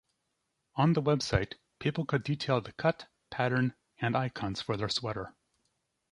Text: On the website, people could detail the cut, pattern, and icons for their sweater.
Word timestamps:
On 0.77 0.93
the 0.93 1.01
website, 1.03 1.59
people 1.77 2.07
could 2.07 2.23
detail 2.23 2.59
the 2.59 2.71
cut, 2.71 3.07
pattern, 3.29 3.75
and 3.99 4.17
icons 4.17 4.59
for 4.59 4.75
their 4.75 4.89
sweater. 4.89 5.35